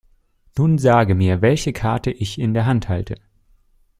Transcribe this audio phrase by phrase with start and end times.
[0.57, 3.17] Nun sage mir, welche Karte ich in der Hand halte.